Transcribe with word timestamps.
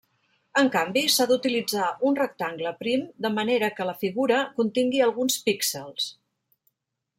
En 0.59 0.69
canvi, 0.75 1.03
s'ha 1.15 1.27
d'utilitzar 1.31 1.89
un 2.11 2.17
rectangle 2.21 2.71
prim 2.79 3.05
de 3.27 3.33
manera 3.37 3.71
que 3.77 3.89
la 3.91 3.95
figura 4.05 4.41
contingui 4.61 5.07
alguns 5.11 5.41
píxels. 5.51 6.11